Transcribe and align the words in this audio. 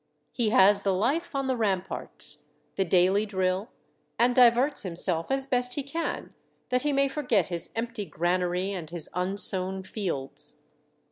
He 0.31 0.49
has 0.49 0.81
the 0.81 0.95
life 0.95 1.35
on 1.35 1.45
the 1.45 1.55
ramparts, 1.55 2.39
the 2.75 2.83
daily 2.83 3.23
drill, 3.27 3.69
and 4.17 4.33
diverts 4.33 4.81
himself 4.81 5.29
as 5.29 5.45
best 5.45 5.75
he 5.75 5.83
can, 5.83 6.33
that 6.69 6.81
he 6.81 6.91
may 6.91 7.07
forget 7.07 7.49
his 7.49 7.69
empty 7.75 8.05
granary, 8.05 8.71
and 8.71 8.89
his 8.89 9.11
unsown 9.13 9.83
fields. 9.83 10.63